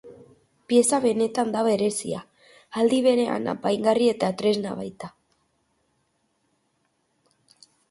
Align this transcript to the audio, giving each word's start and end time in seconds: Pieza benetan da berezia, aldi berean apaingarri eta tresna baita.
Pieza 0.71 0.99
benetan 1.03 1.51
da 1.55 1.61
berezia, 1.67 2.21
aldi 2.83 3.03
berean 3.09 3.45
apaingarri 3.53 4.09
eta 4.15 4.33
tresna 4.41 4.73
baita. 4.81 5.13